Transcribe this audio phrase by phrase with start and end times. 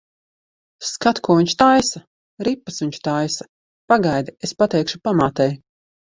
[0.91, 1.99] Skat, ko viņš taisa!
[2.47, 3.45] Ripas viņš taisa.
[3.93, 5.49] Pagaidi, es pateikšu pamātei.